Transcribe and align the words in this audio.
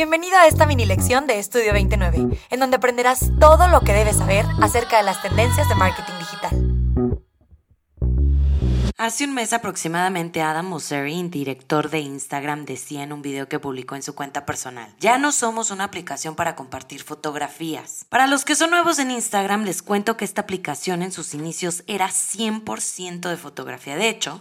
Bienvenido 0.00 0.38
a 0.38 0.46
esta 0.46 0.64
mini 0.64 0.86
lección 0.86 1.26
de 1.26 1.38
Estudio 1.38 1.74
29, 1.74 2.38
en 2.48 2.58
donde 2.58 2.78
aprenderás 2.78 3.32
todo 3.38 3.68
lo 3.68 3.82
que 3.82 3.92
debes 3.92 4.16
saber 4.16 4.46
acerca 4.62 4.96
de 4.96 5.02
las 5.02 5.20
tendencias 5.20 5.68
de 5.68 5.74
marketing 5.74 6.14
digital. 6.18 6.70
Hace 8.96 9.24
un 9.24 9.34
mes 9.34 9.52
aproximadamente 9.52 10.40
Adam 10.40 10.64
Mosseri, 10.64 11.22
director 11.24 11.90
de 11.90 11.98
Instagram, 12.00 12.64
decía 12.64 13.02
en 13.02 13.12
un 13.12 13.20
video 13.20 13.46
que 13.46 13.58
publicó 13.58 13.94
en 13.94 14.02
su 14.02 14.14
cuenta 14.14 14.46
personal, 14.46 14.90
ya 15.00 15.18
no 15.18 15.32
somos 15.32 15.70
una 15.70 15.84
aplicación 15.84 16.34
para 16.34 16.56
compartir 16.56 17.02
fotografías. 17.02 18.06
Para 18.08 18.26
los 18.26 18.46
que 18.46 18.54
son 18.54 18.70
nuevos 18.70 18.98
en 19.00 19.10
Instagram, 19.10 19.64
les 19.64 19.82
cuento 19.82 20.16
que 20.16 20.24
esta 20.24 20.40
aplicación 20.40 21.02
en 21.02 21.12
sus 21.12 21.34
inicios 21.34 21.84
era 21.86 22.08
100% 22.08 23.28
de 23.28 23.36
fotografía. 23.36 23.96
De 23.96 24.08
hecho, 24.08 24.40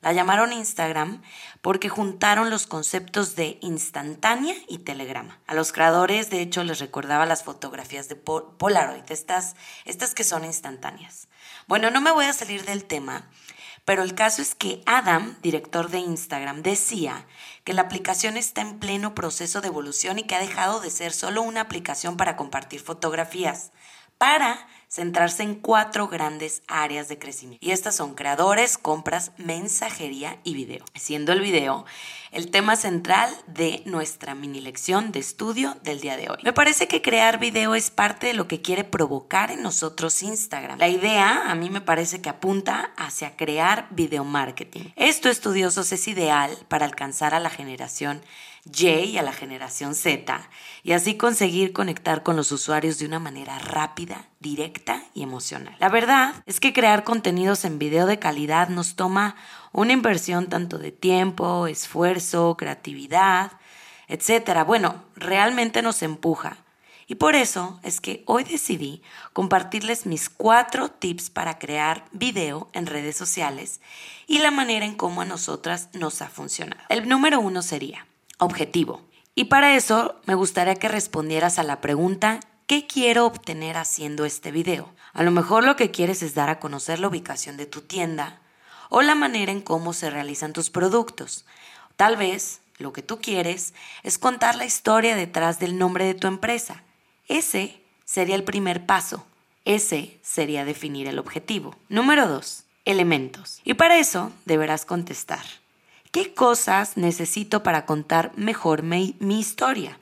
la 0.00 0.12
llamaron 0.12 0.52
Instagram 0.52 1.22
porque 1.60 1.88
juntaron 1.88 2.50
los 2.50 2.66
conceptos 2.66 3.34
de 3.34 3.58
instantánea 3.60 4.54
y 4.68 4.78
telegrama. 4.78 5.40
A 5.46 5.54
los 5.54 5.72
creadores, 5.72 6.30
de 6.30 6.40
hecho, 6.40 6.64
les 6.64 6.78
recordaba 6.78 7.26
las 7.26 7.44
fotografías 7.44 8.08
de 8.08 8.16
Polaroid, 8.16 9.10
estas, 9.10 9.56
estas 9.84 10.14
que 10.14 10.24
son 10.24 10.44
instantáneas. 10.44 11.28
Bueno, 11.66 11.90
no 11.90 12.00
me 12.00 12.12
voy 12.12 12.26
a 12.26 12.32
salir 12.32 12.64
del 12.64 12.84
tema, 12.84 13.28
pero 13.84 14.02
el 14.02 14.14
caso 14.14 14.42
es 14.42 14.54
que 14.54 14.82
Adam, 14.84 15.36
director 15.42 15.88
de 15.88 15.98
Instagram, 15.98 16.62
decía 16.62 17.26
que 17.64 17.72
la 17.72 17.82
aplicación 17.82 18.36
está 18.36 18.60
en 18.60 18.78
pleno 18.78 19.14
proceso 19.14 19.60
de 19.60 19.68
evolución 19.68 20.18
y 20.18 20.24
que 20.24 20.34
ha 20.34 20.40
dejado 20.40 20.80
de 20.80 20.90
ser 20.90 21.12
solo 21.12 21.42
una 21.42 21.62
aplicación 21.62 22.16
para 22.16 22.36
compartir 22.36 22.80
fotografías, 22.80 23.70
para 24.18 24.66
centrarse 24.88 25.42
en 25.42 25.54
cuatro 25.54 26.08
grandes 26.08 26.62
áreas 26.66 27.08
de 27.08 27.18
crecimiento. 27.18 27.64
Y 27.64 27.72
estas 27.72 27.96
son 27.96 28.14
creadores, 28.14 28.78
compras, 28.78 29.32
mensajería 29.36 30.38
y 30.44 30.54
video. 30.54 30.84
Siendo 30.94 31.32
el 31.32 31.40
video 31.40 31.84
el 32.30 32.50
tema 32.50 32.76
central 32.76 33.34
de 33.46 33.82
nuestra 33.86 34.34
mini 34.34 34.60
lección 34.60 35.12
de 35.12 35.20
estudio 35.20 35.76
del 35.82 36.00
día 36.00 36.16
de 36.16 36.28
hoy. 36.28 36.38
Me 36.42 36.52
parece 36.52 36.88
que 36.88 37.02
crear 37.02 37.38
video 37.38 37.74
es 37.74 37.90
parte 37.90 38.28
de 38.28 38.34
lo 38.34 38.48
que 38.48 38.60
quiere 38.60 38.84
provocar 38.84 39.50
en 39.50 39.62
nosotros 39.62 40.22
Instagram. 40.22 40.78
La 40.78 40.88
idea 40.88 41.50
a 41.50 41.54
mí 41.54 41.70
me 41.70 41.80
parece 41.80 42.20
que 42.20 42.28
apunta 42.28 42.92
hacia 42.96 43.36
crear 43.36 43.88
video 43.90 44.24
marketing. 44.24 44.90
Esto 44.96 45.28
estudiosos 45.28 45.92
es 45.92 46.06
ideal 46.08 46.50
para 46.68 46.84
alcanzar 46.84 47.34
a 47.34 47.40
la 47.40 47.50
generación 47.50 48.20
y 48.64 49.18
a 49.18 49.22
la 49.22 49.32
generación 49.32 49.94
Z 49.94 50.48
y 50.82 50.92
así 50.92 51.16
conseguir 51.16 51.72
conectar 51.72 52.22
con 52.22 52.36
los 52.36 52.52
usuarios 52.52 52.98
de 52.98 53.06
una 53.06 53.18
manera 53.18 53.58
rápida, 53.58 54.26
directa 54.40 55.02
y 55.14 55.22
emocional. 55.22 55.74
La 55.80 55.88
verdad 55.88 56.34
es 56.46 56.60
que 56.60 56.72
crear 56.72 57.04
contenidos 57.04 57.64
en 57.64 57.78
video 57.78 58.06
de 58.06 58.18
calidad 58.18 58.68
nos 58.68 58.94
toma 58.94 59.36
una 59.72 59.92
inversión 59.92 60.48
tanto 60.48 60.78
de 60.78 60.92
tiempo, 60.92 61.66
esfuerzo, 61.66 62.56
creatividad, 62.56 63.52
etc. 64.08 64.64
Bueno, 64.66 65.04
realmente 65.16 65.82
nos 65.82 66.02
empuja. 66.02 66.58
Y 67.10 67.14
por 67.14 67.34
eso 67.34 67.80
es 67.82 68.02
que 68.02 68.22
hoy 68.26 68.44
decidí 68.44 69.02
compartirles 69.32 70.04
mis 70.04 70.28
cuatro 70.28 70.90
tips 70.90 71.30
para 71.30 71.58
crear 71.58 72.04
video 72.12 72.68
en 72.74 72.86
redes 72.86 73.16
sociales 73.16 73.80
y 74.26 74.40
la 74.40 74.50
manera 74.50 74.84
en 74.84 74.94
cómo 74.94 75.22
a 75.22 75.24
nosotras 75.24 75.88
nos 75.94 76.20
ha 76.20 76.28
funcionado. 76.28 76.82
El 76.90 77.08
número 77.08 77.40
uno 77.40 77.62
sería, 77.62 78.06
objetivo. 78.38 79.02
Y 79.34 79.44
para 79.44 79.76
eso 79.76 80.16
me 80.26 80.34
gustaría 80.34 80.74
que 80.74 80.88
respondieras 80.88 81.58
a 81.58 81.62
la 81.62 81.80
pregunta, 81.80 82.40
¿qué 82.66 82.86
quiero 82.86 83.26
obtener 83.26 83.76
haciendo 83.76 84.24
este 84.24 84.50
video? 84.50 84.92
A 85.12 85.22
lo 85.22 85.30
mejor 85.30 85.64
lo 85.64 85.76
que 85.76 85.90
quieres 85.90 86.22
es 86.22 86.34
dar 86.34 86.48
a 86.48 86.58
conocer 86.58 86.98
la 86.98 87.08
ubicación 87.08 87.56
de 87.56 87.66
tu 87.66 87.82
tienda 87.82 88.40
o 88.88 89.02
la 89.02 89.14
manera 89.14 89.52
en 89.52 89.60
cómo 89.60 89.92
se 89.92 90.10
realizan 90.10 90.52
tus 90.52 90.70
productos. 90.70 91.44
Tal 91.96 92.16
vez 92.16 92.60
lo 92.78 92.92
que 92.92 93.02
tú 93.02 93.20
quieres 93.20 93.74
es 94.02 94.18
contar 94.18 94.54
la 94.56 94.64
historia 94.64 95.16
detrás 95.16 95.58
del 95.58 95.78
nombre 95.78 96.04
de 96.04 96.14
tu 96.14 96.26
empresa. 96.26 96.82
Ese 97.26 97.80
sería 98.04 98.36
el 98.36 98.44
primer 98.44 98.86
paso. 98.86 99.26
Ese 99.64 100.18
sería 100.22 100.64
definir 100.64 101.08
el 101.08 101.18
objetivo. 101.18 101.76
Número 101.88 102.26
dos, 102.26 102.64
elementos. 102.84 103.60
Y 103.64 103.74
para 103.74 103.98
eso 103.98 104.32
deberás 104.46 104.84
contestar. 104.84 105.44
¿Qué 106.10 106.32
cosas 106.32 106.96
necesito 106.96 107.62
para 107.62 107.84
contar 107.84 108.32
mejor 108.36 108.82
mi, 108.82 109.14
historia? 109.20 109.98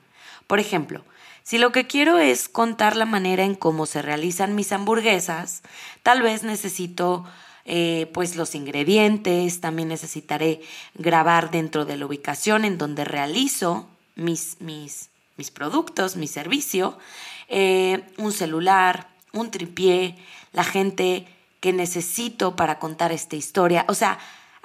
Por 0.47 0.59
ejemplo, 0.59 1.03
si 1.43 1.57
lo 1.57 1.71
que 1.71 1.85
quiero 1.85 2.17
es 2.17 2.47
contar 2.47 2.95
la 2.95 3.05
manera 3.05 3.43
en 3.43 3.55
cómo 3.55 3.85
se 3.85 4.01
realizan 4.01 4.55
mis 4.55 4.71
hamburguesas, 4.71 5.63
tal 6.03 6.21
vez 6.21 6.43
necesito 6.43 7.25
eh, 7.65 8.09
pues 8.13 8.37
los 8.37 8.55
ingredientes, 8.55 9.59
también 9.59 9.89
necesitaré 9.89 10.61
grabar 10.95 11.51
dentro 11.51 11.83
de 11.83 11.97
la 11.97 12.05
ubicación 12.05 12.63
en 12.63 12.77
donde 12.77 13.03
realizo 13.03 13.89
mis, 14.15 14.55
mis, 14.61 15.09
mis 15.35 15.51
productos, 15.51 16.15
mi 16.15 16.27
servicio, 16.27 16.97
eh, 17.49 18.03
un 18.17 18.31
celular, 18.31 19.09
un 19.33 19.51
tripié, 19.51 20.15
la 20.53 20.63
gente 20.63 21.27
que 21.59 21.73
necesito 21.73 22.55
para 22.55 22.79
contar 22.79 23.11
esta 23.11 23.35
historia. 23.35 23.83
O 23.89 23.93
sea, 23.93 24.19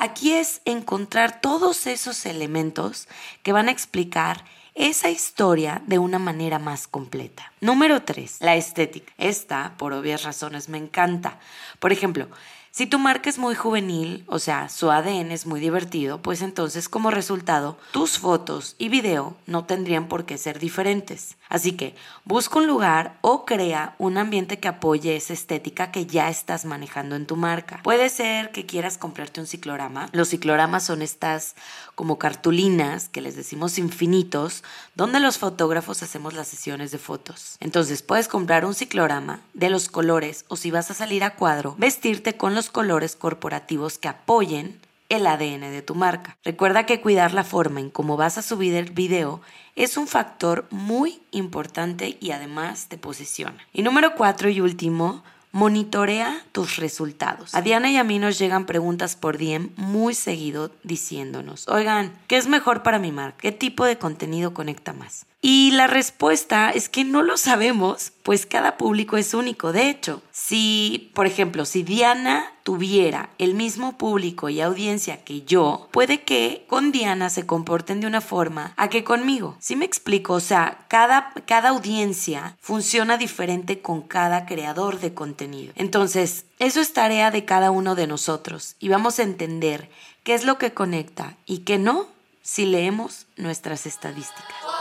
Aquí 0.04 0.32
es 0.32 0.62
encontrar 0.64 1.40
todos 1.40 1.86
esos 1.86 2.26
elementos 2.26 3.06
que 3.44 3.52
van 3.52 3.68
a 3.68 3.70
explicar 3.70 4.44
esa 4.74 5.10
historia 5.10 5.80
de 5.86 6.00
una 6.00 6.18
manera 6.18 6.58
más 6.58 6.88
completa. 6.88 7.52
Número 7.60 8.02
3. 8.02 8.38
La 8.40 8.56
estética. 8.56 9.12
Esta, 9.16 9.74
por 9.78 9.92
obvias 9.92 10.24
razones, 10.24 10.68
me 10.68 10.78
encanta. 10.78 11.38
Por 11.78 11.92
ejemplo, 11.92 12.26
si 12.74 12.86
tu 12.86 12.98
marca 12.98 13.28
es 13.28 13.38
muy 13.38 13.54
juvenil, 13.54 14.24
o 14.28 14.38
sea, 14.38 14.70
su 14.70 14.90
ADN 14.90 15.30
es 15.30 15.44
muy 15.44 15.60
divertido, 15.60 16.22
pues 16.22 16.40
entonces 16.40 16.88
como 16.88 17.10
resultado, 17.10 17.76
tus 17.90 18.16
fotos 18.16 18.76
y 18.78 18.88
video 18.88 19.36
no 19.46 19.66
tendrían 19.66 20.08
por 20.08 20.24
qué 20.24 20.38
ser 20.38 20.58
diferentes. 20.58 21.36
Así 21.50 21.72
que 21.72 21.94
busca 22.24 22.58
un 22.58 22.66
lugar 22.66 23.18
o 23.20 23.44
crea 23.44 23.94
un 23.98 24.16
ambiente 24.16 24.58
que 24.58 24.68
apoye 24.68 25.16
esa 25.16 25.34
estética 25.34 25.90
que 25.92 26.06
ya 26.06 26.30
estás 26.30 26.64
manejando 26.64 27.14
en 27.14 27.26
tu 27.26 27.36
marca. 27.36 27.80
Puede 27.82 28.08
ser 28.08 28.52
que 28.52 28.64
quieras 28.64 28.96
comprarte 28.96 29.42
un 29.42 29.46
ciclorama. 29.46 30.08
Los 30.12 30.30
cicloramas 30.30 30.82
son 30.82 31.02
estas 31.02 31.54
como 31.94 32.18
cartulinas 32.18 33.10
que 33.10 33.20
les 33.20 33.36
decimos 33.36 33.76
infinitos, 33.76 34.64
donde 34.94 35.20
los 35.20 35.36
fotógrafos 35.36 36.02
hacemos 36.02 36.32
las 36.32 36.48
sesiones 36.48 36.90
de 36.90 36.96
fotos. 36.96 37.58
Entonces 37.60 38.00
puedes 38.00 38.28
comprar 38.28 38.64
un 38.64 38.74
ciclorama 38.74 39.40
de 39.52 39.68
los 39.68 39.90
colores 39.90 40.46
o 40.48 40.56
si 40.56 40.70
vas 40.70 40.90
a 40.90 40.94
salir 40.94 41.22
a 41.22 41.34
cuadro, 41.34 41.74
vestirte 41.76 42.38
con 42.38 42.54
los 42.54 42.61
colores 42.70 43.16
corporativos 43.16 43.98
que 43.98 44.08
apoyen 44.08 44.80
el 45.08 45.26
ADN 45.26 45.60
de 45.60 45.82
tu 45.82 45.94
marca. 45.94 46.38
Recuerda 46.42 46.86
que 46.86 47.00
cuidar 47.00 47.34
la 47.34 47.44
forma 47.44 47.80
en 47.80 47.90
cómo 47.90 48.16
vas 48.16 48.38
a 48.38 48.42
subir 48.42 48.74
el 48.74 48.90
video 48.90 49.42
es 49.76 49.96
un 49.96 50.06
factor 50.06 50.66
muy 50.70 51.20
importante 51.32 52.16
y 52.20 52.30
además 52.30 52.88
te 52.88 52.96
posiciona. 52.96 53.66
Y 53.72 53.82
número 53.82 54.14
cuatro 54.14 54.48
y 54.48 54.60
último, 54.60 55.22
monitorea 55.52 56.42
tus 56.52 56.76
resultados. 56.76 57.54
A 57.54 57.60
Diana 57.60 57.90
y 57.90 57.98
a 57.98 58.04
mí 58.04 58.18
nos 58.18 58.38
llegan 58.38 58.66
preguntas 58.66 59.16
por 59.16 59.38
DM 59.38 59.70
muy 59.76 60.14
seguido 60.14 60.70
diciéndonos, 60.82 61.68
oigan, 61.68 62.12
¿qué 62.26 62.38
es 62.38 62.48
mejor 62.48 62.82
para 62.82 62.98
mi 62.98 63.12
marca? 63.12 63.38
¿Qué 63.38 63.52
tipo 63.52 63.84
de 63.84 63.98
contenido 63.98 64.54
conecta 64.54 64.92
más? 64.92 65.26
Y 65.42 65.72
la 65.72 65.88
respuesta 65.88 66.70
es 66.70 66.88
que 66.88 67.04
no 67.04 67.22
lo 67.22 67.36
sabemos, 67.36 68.12
pues 68.22 68.46
cada 68.46 68.76
público 68.76 69.16
es 69.16 69.34
único. 69.34 69.72
De 69.72 69.90
hecho, 69.90 70.22
si, 70.30 71.10
por 71.14 71.26
ejemplo, 71.26 71.64
si 71.64 71.82
Diana 71.82 72.52
tuviera 72.62 73.30
el 73.38 73.54
mismo 73.54 73.98
público 73.98 74.48
y 74.48 74.60
audiencia 74.60 75.24
que 75.24 75.42
yo, 75.42 75.88
puede 75.90 76.22
que 76.22 76.64
con 76.68 76.92
Diana 76.92 77.30
se 77.30 77.46
comporten 77.46 78.00
de 78.00 78.06
una 78.06 78.20
forma 78.20 78.74
a 78.76 78.88
que 78.88 79.04
conmigo. 79.04 79.56
¿Sí 79.60 79.76
me 79.76 79.84
explico? 79.84 80.34
O 80.34 80.40
sea, 80.40 80.84
cada, 80.88 81.32
cada 81.46 81.70
audiencia 81.70 82.56
funciona 82.60 83.16
diferente 83.16 83.80
con 83.80 84.02
cada 84.02 84.46
creador 84.46 85.00
de 85.00 85.14
contenido. 85.14 85.72
Entonces, 85.76 86.46
eso 86.58 86.80
es 86.80 86.92
tarea 86.92 87.30
de 87.30 87.44
cada 87.44 87.70
uno 87.70 87.94
de 87.94 88.06
nosotros 88.06 88.76
y 88.78 88.88
vamos 88.88 89.18
a 89.18 89.24
entender 89.24 89.90
qué 90.22 90.34
es 90.34 90.44
lo 90.44 90.58
que 90.58 90.72
conecta 90.72 91.36
y 91.46 91.58
qué 91.58 91.78
no 91.78 92.06
si 92.42 92.66
leemos 92.66 93.26
nuestras 93.36 93.86
estadísticas. 93.86 94.71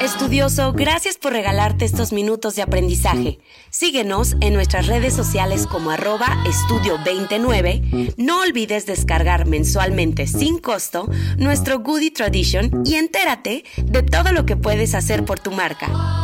Estudioso, 0.00 0.72
gracias 0.72 1.18
por 1.18 1.32
regalarte 1.32 1.84
estos 1.84 2.12
minutos 2.12 2.54
de 2.54 2.62
aprendizaje. 2.62 3.40
Síguenos 3.70 4.36
en 4.40 4.54
nuestras 4.54 4.86
redes 4.86 5.12
sociales 5.12 5.66
como 5.66 5.90
arroba 5.90 6.36
estudio29. 6.44 8.14
No 8.16 8.40
olvides 8.42 8.86
descargar 8.86 9.46
mensualmente 9.46 10.28
sin 10.28 10.58
costo 10.58 11.10
nuestro 11.36 11.80
Goody 11.80 12.12
Tradition 12.12 12.84
y 12.86 12.94
entérate 12.94 13.64
de 13.76 14.02
todo 14.04 14.30
lo 14.30 14.46
que 14.46 14.56
puedes 14.56 14.94
hacer 14.94 15.24
por 15.24 15.40
tu 15.40 15.50
marca. 15.50 16.17